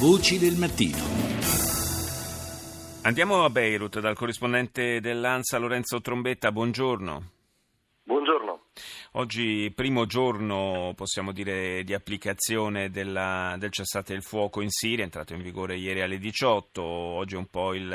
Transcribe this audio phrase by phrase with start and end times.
[0.00, 0.96] Voci del mattino.
[3.02, 7.39] Andiamo a Beirut dal corrispondente dell'ANSA Lorenzo Trombetta, buongiorno.
[9.14, 15.02] Oggi primo giorno, possiamo dire, di applicazione della, del cessate il fuoco in Siria, è
[15.02, 17.90] entrato in vigore ieri alle 18, oggi è un po' il,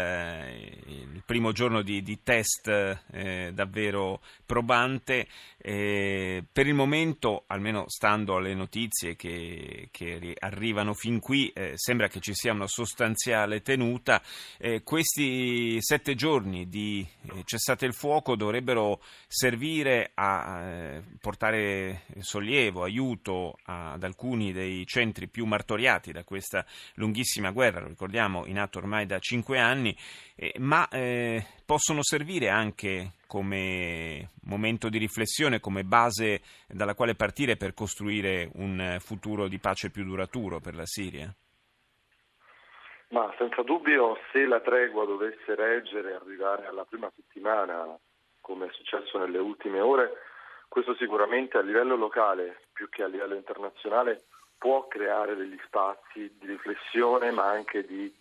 [0.88, 5.28] il primo giorno di, di test eh, davvero probante.
[5.57, 12.10] Eh, per il momento, almeno stando alle notizie che, che arrivano fin qui, eh, sembra
[12.10, 14.21] che ci sia una sostanziale tenuta.
[14.57, 22.83] Eh, questi sette giorni di eh, cessate il fuoco dovrebbero servire a eh, portare sollievo,
[22.83, 28.78] aiuto ad alcuni dei centri più martoriati da questa lunghissima guerra, lo ricordiamo, in atto
[28.78, 29.95] ormai da cinque anni,
[30.36, 37.58] eh, ma eh, possono servire anche come momento di riflessione, come base dalla quale partire
[37.58, 41.33] per costruire un futuro di pace più duraturo per la Siria?
[43.09, 47.97] Ma senza dubbio se la tregua dovesse reggere e arrivare alla prima settimana,
[48.42, 50.12] come è successo nelle ultime ore,
[50.68, 54.26] questo sicuramente a livello locale, più che a livello internazionale,
[54.58, 58.14] può creare degli spazi di riflessione, ma anche di,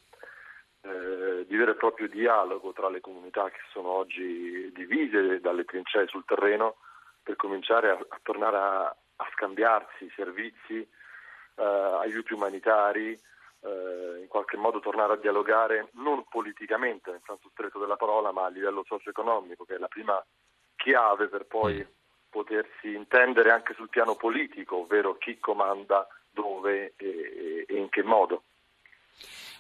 [0.83, 6.07] eh, di vero e proprio dialogo tra le comunità che sono oggi divise dalle trincee
[6.07, 6.77] sul terreno,
[7.23, 14.59] per cominciare a, a tornare a, a, scambiarsi servizi, eh, aiuti umanitari, eh, in qualche
[14.59, 19.65] modo tornare a dialogare non politicamente nel senso stretto della parola, ma a livello socio-economico,
[19.65, 20.23] che è la prima
[20.77, 22.03] chiave per poi mm
[22.35, 28.43] potersi intendere anche sul piano politico, ovvero chi comanda dove e, in che modo.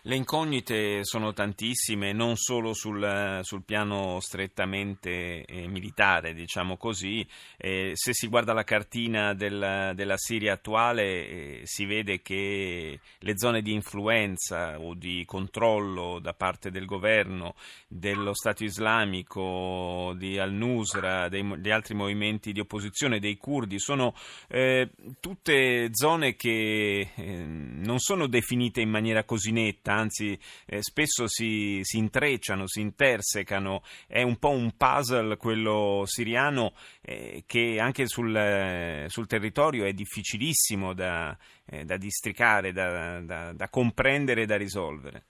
[0.06, 7.26] Le incognite sono tantissime, non solo sul, sul piano strettamente eh, militare, diciamo così.
[7.56, 13.38] Eh, se si guarda la cartina del, della Siria attuale, eh, si vede che le
[13.38, 17.54] zone di influenza o di controllo da parte del governo,
[17.88, 24.14] dello Stato islamico, di Al-Nusra, dei, degli altri movimenti di opposizione, dei curdi, sono
[24.48, 31.26] eh, tutte zone che eh, non sono definite in maniera così netta anzi eh, spesso
[31.26, 36.72] si, si, intrecciano, si intersecano, è un po' un puzzle quello siriano
[37.02, 43.52] eh, che anche sul, eh, sul, territorio è difficilissimo da, eh, da districare, da, da,
[43.52, 45.24] da comprendere e da risolvere.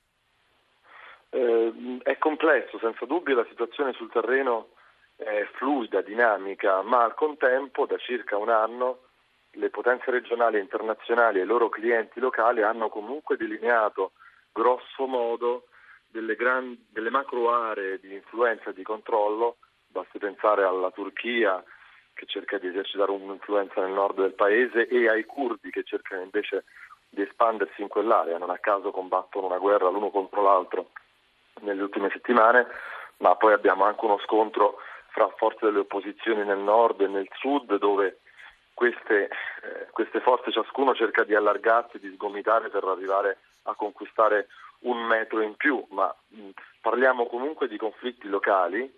[1.31, 4.69] Eh, è complesso, senza dubbio la situazione sul terreno
[5.17, 8.99] è fluida, dinamica, ma al contempo da circa un anno
[9.57, 14.13] le potenze regionali e internazionali e i loro clienti locali hanno comunque delineato
[14.55, 15.65] grosso modo
[16.07, 19.57] delle, gran, delle macro aree di influenza e di controllo,
[19.89, 21.63] basti pensare alla Turchia
[22.15, 26.65] che cerca di esercitare un'influenza nel nord del paese e ai curdi che cercano invece
[27.09, 30.91] di espandersi in quell'area, non a caso combattono una guerra l'uno contro l'altro
[31.63, 32.67] nelle ultime settimane,
[33.19, 34.79] ma poi abbiamo anche uno scontro
[35.09, 38.21] fra forze delle opposizioni nel nord e nel sud dove
[38.75, 39.29] queste,
[39.63, 43.37] eh, queste forze ciascuno cerca di allargarsi, di sgomitare per arrivare a
[43.73, 44.49] conquistare
[44.81, 46.51] un metro in più, ma mh,
[46.83, 48.93] parliamo comunque di conflitti locali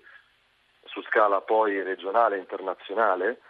[0.84, 3.40] su scala poi regionale e internazionale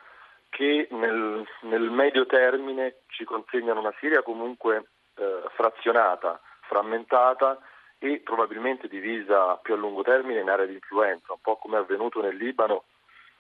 [0.51, 7.59] che nel, nel, medio termine ci consegnano una Siria comunque eh, frazionata, frammentata
[7.99, 11.81] e probabilmente divisa più a lungo termine in aree di influenza, un po' come è
[11.81, 12.85] avvenuto nel Libano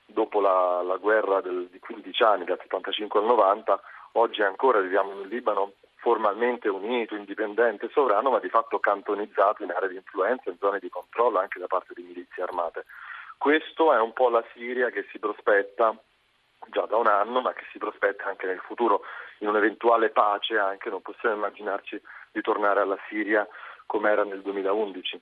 [0.06, 3.80] dopo la, la guerra del, di 15 anni, dal 75 al 90,
[4.12, 5.72] oggi ancora viviamo in Libano
[6.06, 10.88] formalmente unito, indipendente, sovrano, ma di fatto cantonizzato in aree di influenza, in zone di
[10.88, 12.84] controllo anche da parte di milizie armate.
[13.36, 15.92] Questo è un po' la Siria che si prospetta
[16.68, 19.02] già da un anno, ma che si prospetta anche nel futuro,
[19.38, 22.00] in un'eventuale pace anche, non possiamo immaginarci
[22.30, 23.44] di tornare alla Siria
[23.86, 25.20] come era nel 2011.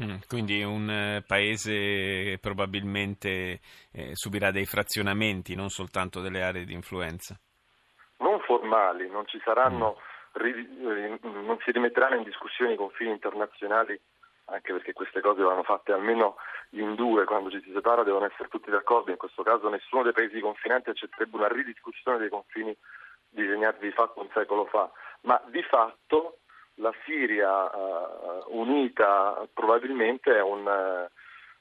[0.00, 3.60] Mm, quindi un eh, paese probabilmente
[3.92, 7.38] eh, subirà dei frazionamenti, non soltanto delle aree di influenza.
[8.18, 10.12] Non formali, non ci saranno, mm.
[10.34, 13.98] Ri, non si rimetteranno in discussione i confini internazionali,
[14.46, 16.36] anche perché queste cose vanno fatte almeno
[16.70, 20.12] in due, quando ci si separa devono essere tutti d'accordo, in questo caso nessuno dei
[20.12, 22.76] paesi confinanti accetterebbe una ridiscussione dei confini
[23.28, 24.90] disegnati di fatto un secolo fa,
[25.22, 26.38] ma di fatto
[26.78, 31.08] la Siria uh, unita probabilmente è un, uh,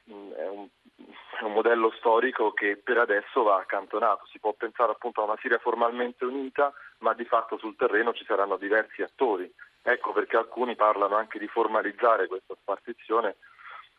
[0.06, 0.68] è, un,
[1.40, 4.26] è un, modello storico che per adesso va accantonato.
[4.28, 8.26] Si può pensare appunto a una Siria formalmente unita, ma di fatto sul terreno ci
[8.26, 9.52] saranno diversi attori.
[9.82, 13.36] Ecco perché alcuni parlano anche di formalizzare questa spartizione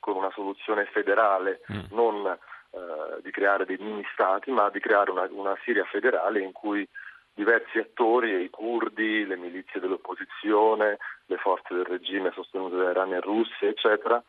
[0.01, 1.81] con una soluzione federale, mm.
[1.91, 2.39] non
[2.71, 6.87] uh, di creare dei mini stati, ma di creare una, una Siria federale in cui
[7.35, 13.21] diversi attori, i curdi, le milizie dell'opposizione, le forze del regime sostenute da Iran e
[13.21, 14.23] Russia, eccetera,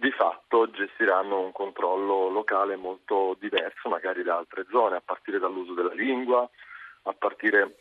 [0.00, 5.74] di fatto gestiranno un controllo locale molto diverso magari da altre zone, a partire dall'uso
[5.74, 6.48] della lingua,
[7.02, 7.76] a partire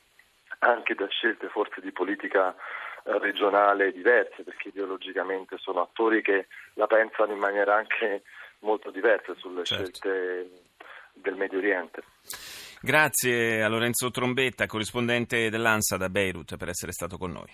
[0.60, 6.88] anche da scelte forse di politica eh, regionale diverse, perché ideologicamente sono attori che la
[6.88, 8.24] pensano in maniera anche
[8.60, 9.86] molto diversa sulle certo.
[9.86, 10.50] scelte
[11.14, 12.04] del Medio Oriente.
[12.82, 17.50] Grazie a Lorenzo Trombetta, corrispondente dell'ANSA da Beirut, per essere stato con noi.